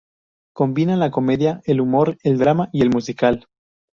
[0.55, 3.45] Combina la comedia, el humor, el drama y el musical.